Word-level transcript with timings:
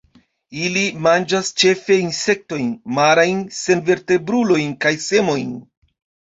Ili 0.67 0.85
manĝas 1.07 1.51
ĉefe 1.63 1.97
insektojn, 2.05 2.71
marajn 2.99 3.45
senvertebrulojn 3.59 4.75
kaj 4.87 4.95
semojn. 5.07 5.55